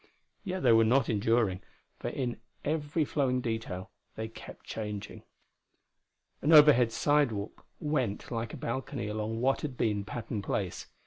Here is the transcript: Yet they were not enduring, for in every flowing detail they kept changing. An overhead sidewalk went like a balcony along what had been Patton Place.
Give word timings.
Yet 0.43 0.63
they 0.63 0.71
were 0.71 0.83
not 0.83 1.09
enduring, 1.09 1.61
for 1.99 2.07
in 2.09 2.39
every 2.65 3.05
flowing 3.05 3.39
detail 3.39 3.91
they 4.15 4.29
kept 4.29 4.65
changing. 4.65 5.21
An 6.41 6.51
overhead 6.51 6.91
sidewalk 6.91 7.67
went 7.79 8.31
like 8.31 8.51
a 8.51 8.57
balcony 8.57 9.05
along 9.07 9.41
what 9.41 9.61
had 9.61 9.77
been 9.77 10.03
Patton 10.03 10.41
Place. 10.41 10.87